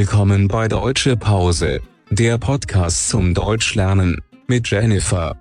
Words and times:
willkommen 0.00 0.48
bei 0.48 0.66
Deutsche 0.66 1.14
Pause, 1.14 1.82
der 2.08 2.38
Podcast 2.38 3.10
zum 3.10 3.34
Deutschlernen, 3.34 4.22
mit 4.46 4.70
Jennifer. 4.70 5.38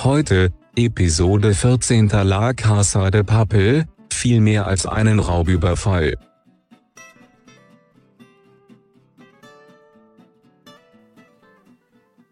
Heute, 0.00 0.52
Episode 0.74 1.54
14 1.54 2.08
La 2.08 2.54
Casa 2.54 3.12
de 3.12 3.22
Papel, 3.22 3.86
viel 4.12 4.40
mehr 4.40 4.66
als 4.66 4.84
einen 4.84 5.20
Raubüberfall. 5.20 6.18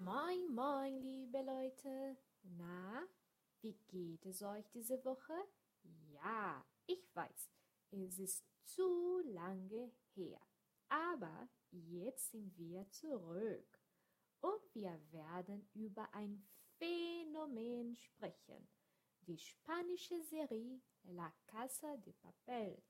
Moin, 0.00 0.40
moin, 0.52 1.00
liebe 1.00 1.38
Leute. 1.46 2.16
Na, 2.58 3.04
wie 3.60 3.76
geht 3.86 4.26
es 4.26 4.42
euch 4.42 4.68
diese 4.74 4.98
Woche? 5.04 5.34
Ja, 6.12 6.64
ich 6.88 7.04
weiß, 7.14 7.50
es 7.92 8.18
ist 8.18 8.42
zu 8.64 9.20
lange 9.32 9.92
her. 10.16 10.40
Aber 10.92 11.48
jetzt 11.70 12.32
sind 12.32 12.54
wir 12.58 12.86
zurück 12.90 13.80
und 14.42 14.74
wir 14.74 15.00
werden 15.10 15.66
über 15.72 16.12
ein 16.12 16.46
Phänomen 16.76 17.96
sprechen. 17.96 18.68
Die 19.22 19.38
spanische 19.38 20.20
Serie 20.20 20.82
La 21.04 21.32
Casa 21.46 21.96
de 21.96 22.12
Papel. 22.12 22.82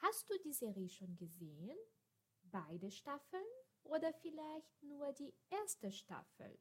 Hast 0.00 0.28
du 0.28 0.34
die 0.44 0.52
Serie 0.52 0.90
schon 0.90 1.16
gesehen? 1.16 1.78
Beide 2.42 2.90
Staffeln 2.90 3.42
oder 3.84 4.12
vielleicht 4.12 4.82
nur 4.82 5.10
die 5.14 5.32
erste 5.48 5.90
Staffel? 5.90 6.58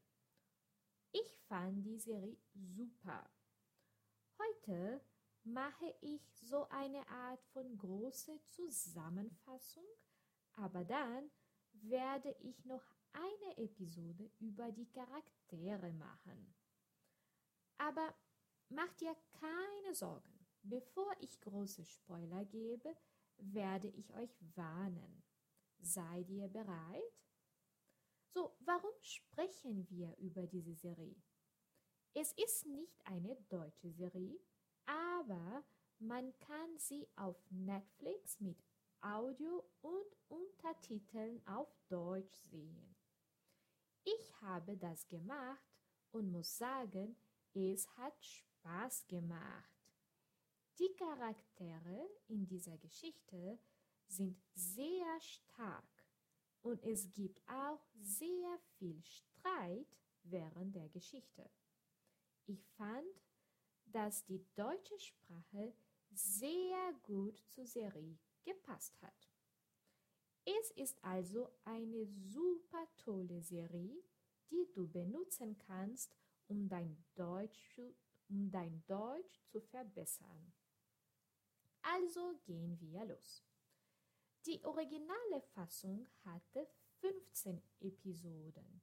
Ich 1.11 1.37
fand 1.49 1.85
die 1.85 1.99
Serie 1.99 2.37
super. 2.53 3.29
Heute 4.37 5.01
mache 5.43 5.93
ich 5.99 6.21
so 6.35 6.69
eine 6.69 7.05
Art 7.09 7.43
von 7.47 7.77
große 7.77 8.39
Zusammenfassung, 8.47 9.83
aber 10.59 10.83
dann 10.83 11.31
werde 11.71 12.35
ich 12.41 12.65
noch 12.65 12.83
eine 13.13 13.57
Episode 13.57 14.29
über 14.39 14.71
die 14.71 14.89
Charaktere 14.91 15.91
machen. 15.93 16.53
Aber 17.77 18.13
mach 18.69 18.93
dir 18.95 19.15
keine 19.31 19.93
Sorgen. 19.93 20.47
Bevor 20.61 21.11
ich 21.21 21.39
große 21.39 21.85
Spoiler 21.85 22.43
gebe, 22.45 22.95
werde 23.37 23.87
ich 23.87 24.13
euch 24.13 24.35
warnen. 24.55 25.23
Seid 25.79 26.29
ihr 26.29 26.49
bereit? 26.49 27.13
So, 28.27 28.55
warum 28.59 28.91
sprechen 29.01 29.89
wir 29.89 30.15
über 30.17 30.45
diese 30.45 30.75
Serie? 30.75 31.23
Es 32.13 32.33
ist 32.33 32.65
nicht 32.65 32.99
eine 33.05 33.37
deutsche 33.47 33.91
Serie, 33.91 34.39
aber 34.85 35.63
man 35.99 36.37
kann 36.39 36.77
sie 36.77 37.07
auf 37.15 37.37
Netflix 37.49 38.39
mit 38.39 38.57
Audio 39.01 39.63
und 39.81 40.17
Untertiteln 40.27 41.41
auf 41.47 41.69
Deutsch 41.87 42.35
sehen. 42.51 42.95
Ich 44.03 44.41
habe 44.41 44.77
das 44.77 45.07
gemacht 45.07 45.79
und 46.11 46.31
muss 46.31 46.57
sagen, 46.57 47.15
es 47.53 47.87
hat 47.97 48.23
Spaß 48.23 49.07
gemacht. 49.07 49.79
Die 50.77 50.93
Charaktere 50.97 52.09
in 52.27 52.45
dieser 52.45 52.77
Geschichte 52.77 53.59
sind 54.07 54.41
sehr 54.53 55.19
stark 55.19 56.05
und 56.61 56.83
es 56.83 57.09
gibt 57.11 57.41
auch 57.49 57.85
sehr 58.01 58.59
viel 58.77 59.01
Streit 59.03 59.97
während 60.23 60.75
der 60.75 60.89
Geschichte. 60.89 61.49
Ich 62.45 62.65
fand, 62.77 63.05
dass 63.85 64.25
die 64.25 64.45
deutsche 64.55 64.99
Sprache 64.99 65.73
sehr 66.11 66.93
gut 67.03 67.39
zur 67.49 67.65
Serie 67.65 68.17
gepasst 68.43 68.99
hat. 69.01 69.29
Es 70.45 70.71
ist 70.71 71.03
also 71.03 71.49
eine 71.63 72.05
super 72.05 72.87
tolle 72.97 73.41
Serie, 73.41 74.03
die 74.49 74.71
du 74.73 74.87
benutzen 74.87 75.57
kannst, 75.57 76.15
um 76.47 76.67
dein 76.67 77.03
Deutsch, 77.15 77.79
um 78.29 78.49
dein 78.49 78.83
Deutsch 78.87 79.43
zu 79.47 79.61
verbessern. 79.61 80.53
Also 81.81 82.39
gehen 82.45 82.79
wir 82.79 83.05
los. 83.05 83.43
Die 84.45 84.63
originale 84.63 85.41
Fassung 85.53 86.07
hatte 86.23 86.67
15 87.01 87.61
Episoden. 87.81 88.81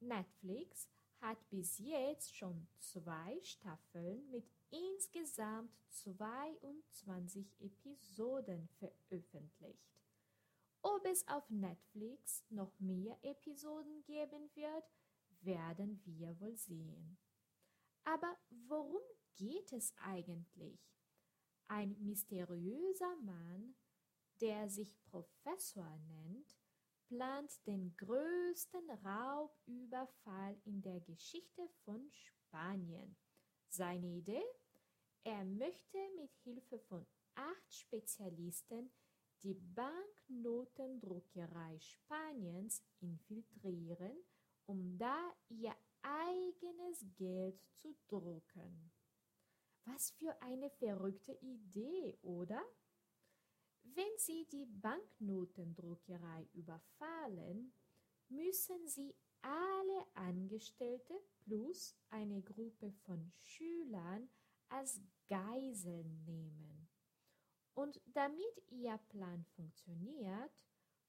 Netflix 0.00 0.88
hat 1.20 1.38
bis 1.50 1.78
jetzt 1.78 2.36
schon 2.36 2.68
zwei 2.78 3.40
Staffeln 3.42 4.28
mit 4.30 4.48
insgesamt 4.70 5.72
22 5.90 7.54
Episoden 7.60 8.68
veröffentlicht. 8.78 9.88
Ob 10.82 11.04
es 11.06 11.26
auf 11.28 11.48
Netflix 11.50 12.44
noch 12.50 12.78
mehr 12.78 13.18
Episoden 13.22 14.02
geben 14.04 14.48
wird, 14.54 14.84
werden 15.40 16.00
wir 16.04 16.38
wohl 16.40 16.56
sehen. 16.56 17.18
Aber 18.04 18.38
worum 18.66 19.02
geht 19.34 19.72
es 19.72 19.94
eigentlich? 19.98 20.80
Ein 21.66 21.96
mysteriöser 22.00 23.16
Mann, 23.16 23.74
der 24.40 24.70
sich 24.70 24.94
Professor 25.04 25.98
nennt, 26.06 26.57
plant 27.08 27.50
den 27.66 27.96
größten 27.96 28.88
Raubüberfall 29.04 30.56
in 30.64 30.80
der 30.82 31.00
Geschichte 31.00 31.68
von 31.84 32.08
Spanien. 32.10 33.16
Seine 33.68 34.06
Idee? 34.06 34.44
Er 35.24 35.44
möchte 35.44 35.98
mit 36.16 36.32
Hilfe 36.44 36.78
von 36.78 37.04
acht 37.34 37.74
Spezialisten 37.74 38.92
die 39.42 39.54
Banknotendruckerei 39.54 41.80
Spaniens 41.80 42.84
infiltrieren, 43.00 44.16
um 44.66 44.96
da 44.98 45.34
ihr 45.48 45.74
eigenes 46.02 47.04
Geld 47.16 47.58
zu 47.72 47.96
drucken. 48.08 48.92
Was 49.84 50.10
für 50.12 50.40
eine 50.42 50.70
verrückte 50.70 51.32
Idee, 51.40 52.16
oder? 52.22 52.62
Wenn 53.98 54.16
Sie 54.16 54.46
die 54.52 54.64
Banknotendruckerei 54.64 56.46
überfallen, 56.52 57.72
müssen 58.28 58.86
Sie 58.86 59.12
alle 59.42 60.06
Angestellte 60.14 61.14
plus 61.40 61.96
eine 62.08 62.40
Gruppe 62.42 62.92
von 63.04 63.32
Schülern 63.40 64.28
als 64.68 65.00
Geiseln 65.26 66.24
nehmen. 66.26 66.88
Und 67.74 68.00
damit 68.14 68.62
Ihr 68.68 68.96
Plan 69.08 69.44
funktioniert 69.56 70.52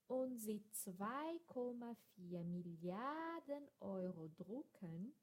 und 0.08 0.40
Sie 0.40 0.64
2,4 0.74 2.44
Milliarden 2.44 3.70
Euro 3.82 4.32
drucken, 4.36 5.14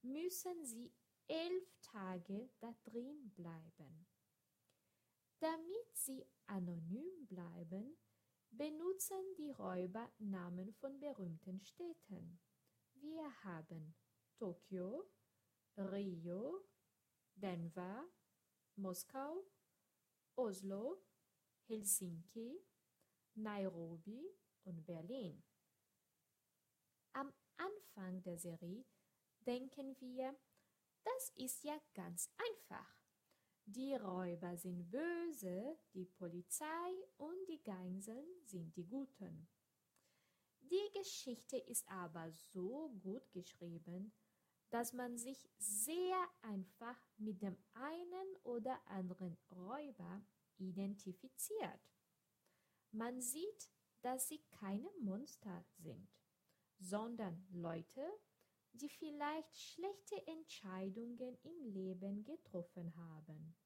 müssen 0.00 0.64
Sie 0.64 0.90
elf 1.28 1.76
Tage 1.82 2.48
da 2.60 2.74
drin 2.82 3.30
bleiben. 3.36 4.06
Damit 5.40 5.94
sie 5.94 6.26
anonym 6.46 7.26
bleiben, 7.26 7.96
benutzen 8.50 9.34
die 9.36 9.50
Räuber 9.50 10.10
Namen 10.18 10.72
von 10.74 10.98
berühmten 11.00 11.60
Städten. 11.60 12.40
Wir 12.94 13.44
haben 13.44 13.94
Tokio, 14.36 15.10
Rio, 15.76 16.64
Denver, 17.34 18.04
Moskau, 18.76 19.44
Oslo, 20.36 21.02
Helsinki, 21.66 22.60
Nairobi 23.34 24.24
und 24.64 24.84
Berlin. 24.86 25.42
Am 27.12 27.32
Anfang 27.56 28.22
der 28.22 28.38
Serie 28.38 28.84
denken 29.46 29.98
wir, 30.00 30.36
das 31.04 31.30
ist 31.36 31.64
ja 31.64 31.78
ganz 31.94 32.30
einfach. 32.36 33.03
Die 33.66 33.94
Räuber 33.94 34.56
sind 34.58 34.90
böse, 34.90 35.78
die 35.94 36.04
Polizei 36.04 36.66
und 37.16 37.48
die 37.48 37.62
Geiseln 37.62 38.26
sind 38.44 38.76
die 38.76 38.84
Guten. 38.84 39.48
Die 40.60 40.90
Geschichte 40.98 41.56
ist 41.56 41.88
aber 41.88 42.30
so 42.30 42.90
gut 43.02 43.32
geschrieben, 43.32 44.12
dass 44.68 44.92
man 44.92 45.16
sich 45.16 45.48
sehr 45.56 46.16
einfach 46.42 46.98
mit 47.16 47.40
dem 47.40 47.56
einen 47.72 48.36
oder 48.42 48.78
anderen 48.86 49.38
Räuber 49.50 50.22
identifiziert. 50.58 51.80
Man 52.92 53.22
sieht, 53.22 53.70
dass 54.02 54.28
sie 54.28 54.42
keine 54.60 54.90
Monster 55.00 55.64
sind, 55.78 56.08
sondern 56.78 57.46
Leute, 57.50 58.02
die 58.74 58.88
vielleicht 58.88 59.56
schlechte 59.56 60.26
Entscheidungen 60.26 61.38
im 61.42 61.72
Leben 61.72 62.24
getroffen 62.24 62.94
haben. 62.96 63.56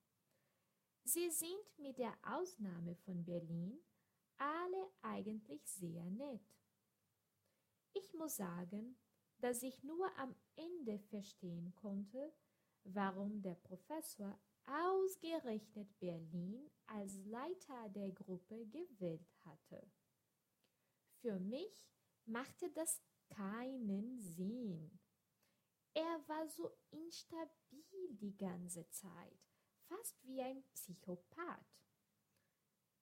Sie 1.05 1.31
sind 1.31 1.79
mit 1.79 1.99
der 1.99 2.15
Ausnahme 2.23 2.95
von 2.95 3.25
Berlin 3.25 3.81
alle 4.37 4.91
eigentlich 5.03 5.67
sehr 5.67 6.05
nett. 6.05 6.43
Ich 7.95 8.13
muss 8.15 8.37
sagen, 8.37 8.99
dass 9.39 9.63
ich 9.63 9.83
nur 9.83 10.17
am 10.19 10.35
Ende 10.57 10.99
verstehen 10.99 11.75
konnte, 11.75 12.33
warum 12.85 13.41
der 13.41 13.55
Professor 13.55 14.39
ausgerechnet 14.67 15.99
Berlin 15.99 16.71
als 16.87 17.25
Leiter 17.25 17.89
der 17.89 18.13
Gruppe 18.13 18.67
gewählt 18.67 19.27
hatte. 19.45 19.91
Für 21.21 21.39
mich 21.41 21.89
machte 22.27 22.71
das 22.73 23.01
keinen 23.29 24.19
Sinn. 24.21 24.99
Er 25.95 26.29
war 26.29 26.49
so 26.49 26.71
instabil 26.91 28.09
die 28.11 28.37
ganze 28.37 28.89
Zeit, 28.91 29.41
fast 29.87 30.17
wie 30.25 30.41
ein 30.43 30.63
Psychopath. 30.73 31.67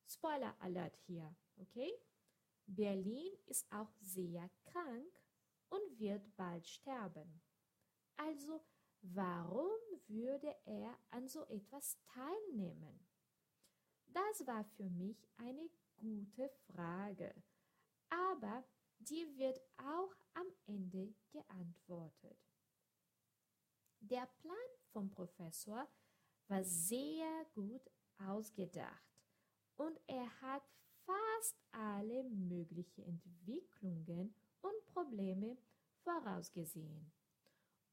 Spoiler 0.07 0.57
Alert 0.61 0.97
hier, 1.07 1.35
okay? 1.57 1.93
Berlin 2.67 3.33
ist 3.47 3.71
auch 3.73 3.93
sehr 4.01 4.49
krank 4.65 5.21
und 5.69 5.99
wird 5.99 6.37
bald 6.37 6.67
sterben. 6.67 7.43
Also 8.17 8.65
warum 9.03 9.79
würde 10.07 10.55
er 10.65 10.99
an 11.11 11.29
so 11.29 11.45
etwas 11.47 11.99
teilnehmen? 12.07 13.07
Das 14.07 14.47
war 14.47 14.65
für 14.65 14.89
mich 14.89 15.29
eine 15.37 15.69
gute 15.97 16.49
Frage, 16.73 17.35
aber 18.09 18.65
die 18.99 19.37
wird 19.37 19.61
auch 19.79 20.15
am 20.35 20.47
Ende 20.67 21.15
geantwortet. 21.31 22.39
Der 24.01 24.27
Plan 24.41 24.57
vom 24.93 25.11
Professor 25.11 25.89
war 26.49 26.65
sehr 26.65 27.47
gut 27.55 27.83
ausgedacht 28.19 29.21
und 29.77 29.99
er 30.07 30.29
hat 30.41 30.63
fast 31.05 31.57
alle 31.73 32.25
möglichen 32.25 33.05
Entwicklungen 33.05 34.35
und 34.63 34.87
Probleme 34.87 35.57
vorausgesehen 36.03 37.11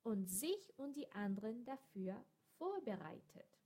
und 0.04 0.28
sich 0.30 0.74
und 0.78 0.96
die 0.96 1.10
anderen 1.12 1.64
dafür 1.66 2.24
vorbereitet. 2.58 3.60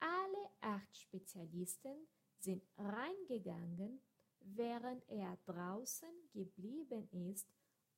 Alle 0.00 0.50
acht 0.60 0.96
Spezialisten 0.96 2.08
sind 2.38 2.62
reingegangen, 2.76 4.00
während 4.44 5.08
er 5.08 5.36
draußen 5.44 6.30
geblieben 6.32 7.08
ist 7.30 7.48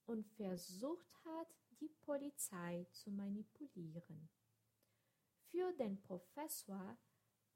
und 0.06 0.26
versucht 0.36 1.06
hat, 1.24 1.54
die 1.80 1.88
Polizei 1.88 2.86
zu 2.92 3.10
manipulieren. 3.10 4.28
Für 5.50 5.72
den 5.72 6.00
Professor 6.00 6.98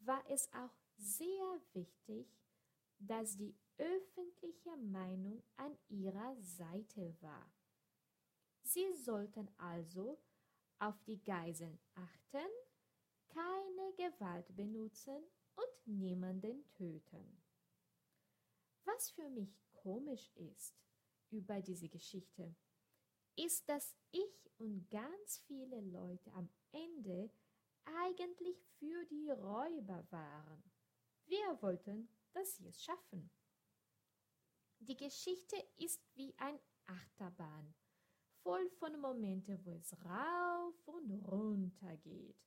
war 0.01 0.23
es 0.29 0.53
auch 0.53 0.75
sehr 0.97 1.61
wichtig, 1.73 2.27
dass 2.99 3.37
die 3.37 3.55
öffentliche 3.77 4.77
Meinung 4.77 5.43
an 5.57 5.77
ihrer 5.89 6.37
Seite 6.41 7.17
war. 7.21 7.53
Sie 8.63 8.93
sollten 8.95 9.49
also 9.57 10.19
auf 10.79 11.01
die 11.05 11.23
Geiseln 11.23 11.79
achten, 11.95 12.49
keine 13.29 13.93
Gewalt 13.97 14.55
benutzen 14.55 15.23
und 15.57 15.87
niemanden 15.87 16.65
töten. 16.75 17.48
Was 18.95 19.11
für 19.11 19.29
mich 19.29 19.55
komisch 19.73 20.31
ist 20.37 20.75
über 21.31 21.61
diese 21.61 21.91
Geschichte, 21.91 22.57
ist, 23.37 23.69
dass 23.69 23.95
ich 24.13 24.51
und 24.57 24.89
ganz 24.89 25.39
viele 25.47 25.81
Leute 25.83 26.33
am 26.33 26.49
Ende 26.73 27.31
eigentlich 27.85 28.57
für 28.79 29.05
die 29.07 29.31
Räuber 29.31 30.07
waren. 30.11 30.63
Wir 31.27 31.59
wollten, 31.61 32.09
dass 32.33 32.57
sie 32.57 32.69
es 32.69 32.83
schaffen. 32.83 33.31
Die 34.79 34.97
Geschichte 34.97 35.57
ist 35.77 36.03
wie 36.15 36.35
ein 36.39 36.59
Achterbahn, 36.87 37.75
voll 38.43 38.71
von 38.71 38.99
Momenten, 39.01 39.65
wo 39.67 39.75
es 39.75 39.93
rauf 40.03 40.89
und 40.89 41.11
runter 41.31 41.95
geht. 41.99 42.43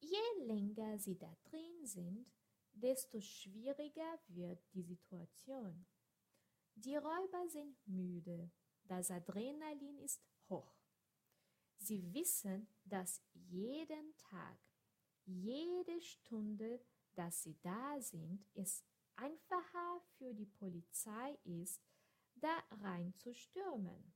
Je 0.00 0.44
länger 0.44 0.98
sie 0.98 1.18
da 1.18 1.36
drin 1.44 1.84
sind, 1.84 2.32
desto 2.74 3.20
schwieriger 3.20 4.18
wird 4.28 4.60
die 4.72 4.82
Situation. 4.82 5.86
Die 6.74 6.96
Räuber 6.96 7.48
sind 7.48 7.76
müde, 7.86 8.50
das 8.84 9.10
Adrenalin 9.10 9.98
ist 10.00 10.20
hoch. 10.48 10.74
Sie 11.78 12.12
wissen, 12.12 12.66
dass 12.84 13.22
jeden 13.32 14.16
Tag, 14.16 14.58
jede 15.24 16.00
Stunde, 16.00 16.80
dass 17.14 17.42
sie 17.42 17.56
da 17.62 18.00
sind, 18.00 18.44
es 18.54 18.84
einfacher 19.16 20.00
für 20.18 20.34
die 20.34 20.46
Polizei 20.46 21.38
ist, 21.44 21.80
da 22.34 22.62
reinzustürmen. 22.82 24.12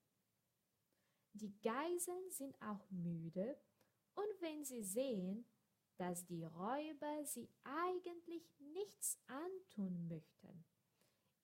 Die 1.33 1.57
Geiseln 1.61 2.31
sind 2.31 2.61
auch 2.61 2.91
müde 2.91 3.57
und 4.15 4.41
wenn 4.41 4.65
sie 4.65 4.83
sehen, 4.83 5.47
dass 5.99 6.25
die 6.27 6.45
Räuber 6.45 7.25
sie 7.25 7.49
eigentlich 7.65 8.49
nichts 8.59 9.19
antun 9.27 10.09
möchten, 10.09 10.65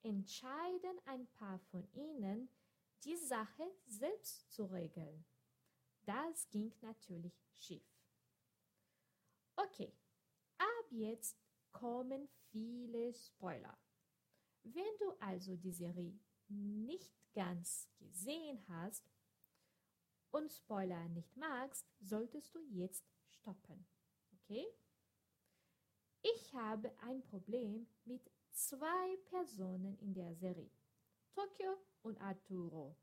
entscheiden 0.02 0.98
ein 1.06 1.26
paar 1.32 1.58
von 1.70 1.86
ihnen, 1.92 2.48
die 3.02 3.16
Sache 3.16 3.70
selbst 3.86 4.50
zu 4.52 4.64
regeln. 4.66 5.24
Das 6.04 6.48
ging 6.50 6.72
natürlich 6.82 7.34
schief. 7.52 7.82
Okay, 9.56 9.92
ab 10.58 10.86
jetzt 10.90 11.36
kommen 11.72 12.28
viele 12.50 13.12
Spoiler. 13.12 13.76
Wenn 14.62 14.96
du 15.00 15.10
also 15.20 15.56
die 15.56 15.72
Serie 15.72 16.18
nicht 16.48 17.12
ganz 17.34 17.88
gesehen 17.98 18.64
hast 18.68 19.10
und 20.30 20.52
Spoiler 20.52 21.08
nicht 21.08 21.36
magst, 21.36 21.86
solltest 22.00 22.54
du 22.54 22.60
jetzt 22.70 23.04
stoppen. 23.26 23.86
Okay? 24.44 24.66
Ich 26.22 26.54
habe 26.54 26.90
ein 27.02 27.22
Problem 27.22 27.86
mit 28.04 28.30
zwei 28.50 29.16
Personen 29.30 29.98
in 29.98 30.14
der 30.14 30.34
Serie. 30.34 30.70
Tokio 31.34 31.78
und 32.02 32.20
Arturo. 32.20 32.96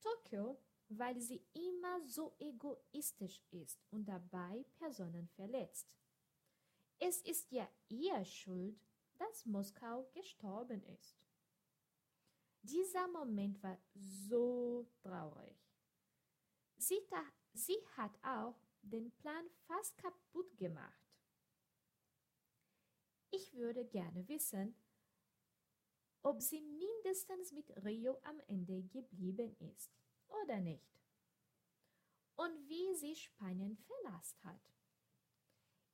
Tokio, 0.00 0.58
weil 0.88 1.18
sie 1.20 1.42
immer 1.54 2.00
so 2.06 2.34
egoistisch 2.38 3.42
ist 3.50 3.80
und 3.90 4.06
dabei 4.06 4.64
Personen 4.78 5.28
verletzt. 5.28 5.88
Es 6.98 7.22
ist 7.22 7.50
ja 7.52 7.68
ihr 7.88 8.24
Schuld, 8.24 8.78
dass 9.18 9.46
Moskau 9.46 10.10
gestorben 10.12 10.82
ist. 10.84 11.16
Dieser 12.62 13.08
Moment 13.08 13.62
war 13.62 13.78
so 13.94 14.86
traurig. 15.02 15.56
Sie, 16.76 17.00
sie 17.54 17.78
hat 17.96 18.12
auch 18.22 18.58
den 18.82 19.10
Plan 19.12 19.48
fast 19.66 19.96
kaputt 19.98 20.56
gemacht. 20.56 21.10
Ich 23.30 23.52
würde 23.54 23.84
gerne 23.84 24.26
wissen, 24.28 24.74
ob 26.22 26.42
sie 26.42 26.60
mindestens 26.60 27.52
mit 27.52 27.70
Rio 27.84 28.18
am 28.24 28.40
Ende 28.48 28.82
geblieben 28.82 29.56
ist 29.60 29.90
oder 30.28 30.58
nicht. 30.60 31.00
Und 32.36 32.68
wie 32.68 32.94
sie 32.96 33.14
Spanien 33.14 33.76
verlassen 33.76 34.42
hat. 34.44 34.60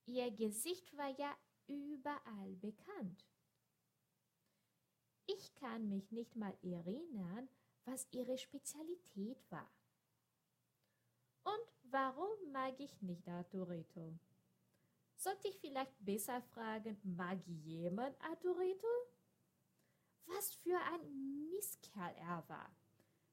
Ihr 0.06 0.30
Gesicht 0.30 0.96
war 0.96 1.10
ja 1.18 1.36
überall 1.66 2.54
bekannt. 2.56 3.26
Ich 5.26 5.54
kann 5.56 5.88
mich 5.88 6.12
nicht 6.12 6.36
mal 6.36 6.56
erinnern, 6.62 7.48
was 7.84 8.06
ihre 8.12 8.38
Spezialität 8.38 9.44
war. 9.50 9.70
Und 11.42 11.75
warum 11.90 12.52
mag 12.52 12.78
ich 12.78 13.00
nicht 13.02 13.28
Arturito? 13.28 14.18
Sollte 15.16 15.48
ich 15.48 15.58
vielleicht 15.58 16.04
besser 16.04 16.42
fragen, 16.42 16.98
mag 17.02 17.38
jemand 17.46 18.20
Arturito? 18.22 18.86
Was 20.26 20.54
für 20.54 20.78
ein 20.92 21.48
Misskerl 21.50 22.14
er 22.16 22.44
war. 22.48 22.76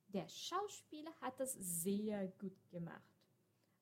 Der 0.07 0.27
Schauspieler 0.29 1.11
hat 1.21 1.39
es 1.39 1.53
sehr 1.53 2.27
gut 2.39 2.69
gemacht. 2.69 3.13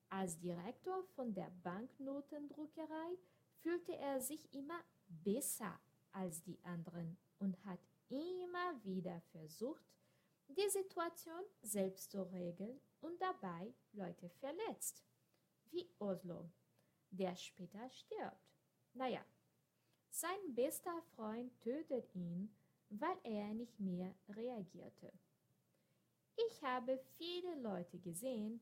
Als 0.08 0.38
Direktor 0.38 1.04
von 1.14 1.32
der 1.34 1.50
Banknotendruckerei 1.62 3.18
fühlte 3.60 3.96
er 3.96 4.20
sich 4.20 4.52
immer 4.52 4.80
besser 5.06 5.78
als 6.12 6.42
die 6.42 6.58
anderen 6.64 7.16
und 7.38 7.62
hat 7.64 7.80
immer 8.08 8.84
wieder 8.84 9.20
versucht, 9.32 9.84
die 10.48 10.68
Situation 10.68 11.42
selbst 11.62 12.10
zu 12.10 12.22
regeln 12.22 12.80
und 13.00 13.20
dabei 13.20 13.74
Leute 13.92 14.28
verletzt. 14.28 15.04
Wie 15.70 15.88
Oslo, 15.98 16.50
der 17.10 17.36
später 17.36 17.88
stirbt. 17.90 18.52
Naja, 18.94 19.24
sein 20.10 20.54
bester 20.54 21.02
Freund 21.16 21.58
tötet 21.60 22.14
ihn, 22.14 22.54
weil 22.90 23.16
er 23.24 23.54
nicht 23.54 23.80
mehr 23.80 24.14
reagierte. 24.28 25.12
Ich 26.36 26.62
habe 26.62 26.98
viele 27.16 27.54
Leute 27.60 27.98
gesehen, 27.98 28.60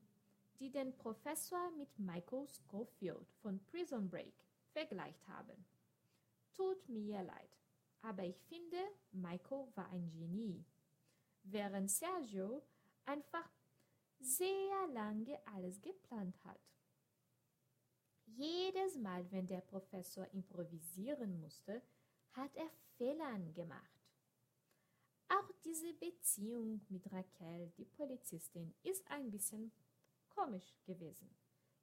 die 0.59 0.71
den 0.71 0.95
Professor 0.95 1.71
mit 1.71 1.89
Michael 1.97 2.47
Schofield 2.47 3.27
von 3.41 3.59
Prison 3.65 4.09
Break 4.09 4.33
vergleicht 4.71 5.27
haben. 5.27 5.65
Tut 6.53 6.87
mir 6.87 7.23
leid, 7.23 7.57
aber 8.01 8.23
ich 8.23 8.39
finde, 8.43 8.77
Michael 9.11 9.67
war 9.75 9.89
ein 9.89 10.09
Genie, 10.11 10.63
während 11.43 11.89
Sergio 11.89 12.63
einfach 13.05 13.49
sehr 14.19 14.87
lange 14.93 15.39
alles 15.47 15.81
geplant 15.81 16.35
hat. 16.45 16.59
Jedes 18.25 18.97
Mal, 18.97 19.29
wenn 19.31 19.47
der 19.47 19.61
Professor 19.61 20.25
improvisieren 20.33 21.39
musste, 21.41 21.81
hat 22.31 22.55
er 22.55 22.69
Fehlern 22.97 23.53
gemacht. 23.53 24.01
Auch 25.27 25.51
diese 25.63 25.93
Beziehung 25.93 26.85
mit 26.89 27.11
Raquel, 27.11 27.71
die 27.77 27.85
Polizistin, 27.85 28.73
ist 28.83 29.09
ein 29.09 29.31
bisschen 29.31 29.71
komisch 30.29 30.75
gewesen. 30.85 31.29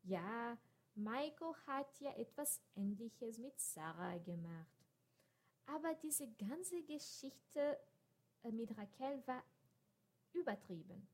Ja, 0.03 0.59
Michael 0.95 1.55
hat 1.67 2.01
ja 2.01 2.15
etwas 2.17 2.61
Ähnliches 2.75 3.39
mit 3.39 3.59
Sarah 3.59 4.19
gemacht. 4.19 4.87
Aber 5.67 5.95
diese 6.03 6.29
ganze 6.33 6.83
Geschichte 6.83 7.79
mit 8.45 8.77
Raquel 8.77 9.27
war 9.27 9.43
übertrieben. 10.33 11.09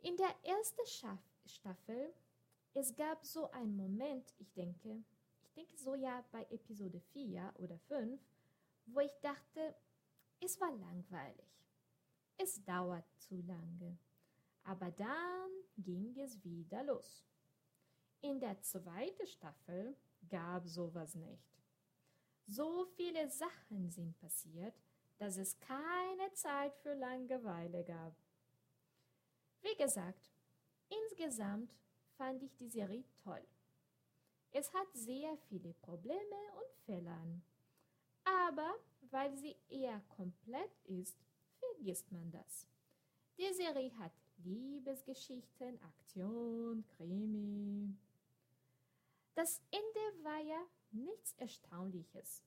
In 0.00 0.16
der 0.16 0.34
ersten 0.44 1.16
Staffel, 1.46 2.14
es 2.74 2.94
gab 2.94 3.24
so 3.24 3.50
einen 3.50 3.76
Moment, 3.76 4.32
ich 4.38 4.52
denke, 4.52 5.02
ich 5.42 5.52
denke 5.54 5.76
so 5.76 5.94
ja 5.94 6.24
bei 6.30 6.44
Episode 6.50 7.00
4 7.12 7.54
oder 7.58 7.78
5, 7.78 8.20
wo 8.86 9.00
ich 9.00 9.12
dachte, 9.20 9.74
es 10.40 10.60
war 10.60 10.72
langweilig. 10.72 11.46
Es 12.36 12.62
dauert 12.64 13.04
zu 13.18 13.42
lange. 13.42 13.98
Aber 14.62 14.90
dann 14.92 15.50
ging 15.76 16.16
es 16.18 16.42
wieder 16.44 16.84
los. 16.84 17.24
In 18.20 18.38
der 18.38 18.60
zweiten 18.62 19.26
Staffel 19.26 19.96
gab 20.28 20.66
sowas 20.66 21.14
nicht. 21.14 21.48
So 22.46 22.86
viele 22.96 23.28
Sachen 23.30 23.90
sind 23.90 24.16
passiert, 24.18 24.74
dass 25.18 25.36
es 25.36 25.58
keine 25.60 26.32
Zeit 26.32 26.74
für 26.76 26.94
Langeweile 26.94 27.84
gab. 27.84 28.16
Wie 29.62 29.76
gesagt, 29.76 30.30
insgesamt 30.88 31.74
fand 32.16 32.42
ich 32.42 32.54
die 32.56 32.68
Serie 32.68 33.04
toll. 33.22 33.44
Es 34.52 34.72
hat 34.72 34.86
sehr 34.94 35.36
viele 35.48 35.74
Probleme 35.74 36.36
und 36.56 36.84
Fehler. 36.86 37.26
Aber 38.24 38.74
weil 39.10 39.36
sie 39.36 39.56
eher 39.68 40.00
komplett 40.16 40.70
ist, 40.84 41.16
vergisst 41.58 42.10
man 42.12 42.30
das. 42.30 42.66
Die 43.36 43.52
Serie 43.54 43.96
hat 43.98 44.12
Liebesgeschichten, 44.38 45.80
Aktion, 45.82 46.84
Krimi. 46.96 47.94
Das 49.34 49.60
Ende 49.70 50.24
war 50.24 50.40
ja 50.40 50.60
nichts 50.90 51.32
Erstaunliches. 51.34 52.42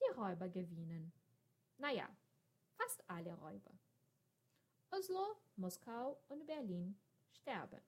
Die 0.00 0.14
Räuber 0.14 0.48
gewinnen. 0.48 1.12
Naja, 1.82 2.08
fast 2.76 3.02
alle 3.10 3.34
Räuber. 3.34 3.72
Oslo, 4.92 5.40
Moskau 5.56 6.22
und 6.28 6.46
Berlin 6.46 6.96
sterben. 7.32 7.80